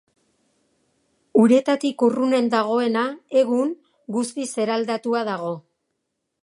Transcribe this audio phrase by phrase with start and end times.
[1.43, 3.05] Uretatik urrunen dagoena
[3.43, 3.77] egun
[4.19, 5.55] guztiz eraldatua dago.